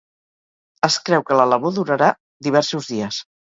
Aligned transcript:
Es 0.87 0.97
creu 1.09 1.25
que 1.27 1.37
la 1.41 1.45
labor 1.51 1.75
durarà 1.77 2.09
diversos 2.49 2.91
dies. 2.95 3.23